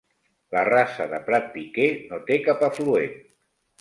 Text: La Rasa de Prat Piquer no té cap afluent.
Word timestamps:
La 0.55 0.61
Rasa 0.69 1.05
de 1.11 1.19
Prat 1.29 1.47
Piquer 1.57 1.87
no 2.09 2.21
té 2.31 2.39
cap 2.49 2.65
afluent. 2.69 3.19